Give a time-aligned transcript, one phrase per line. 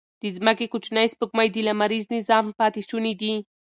[0.21, 3.33] د ځمکې کوچنۍ سپوږمۍ د لمریز نظام پاتې شوني دي.